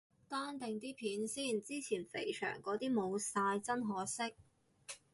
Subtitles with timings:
[0.27, 4.33] 單定啲片先，之前肥祥嗰啲冇晒，真可惜。